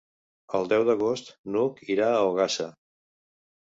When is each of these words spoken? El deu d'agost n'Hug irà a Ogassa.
El 0.59 0.65
deu 0.71 0.85
d'agost 0.87 1.31
n'Hug 1.53 1.87
irà 1.99 2.11
a 2.19 2.27
Ogassa. 2.35 2.71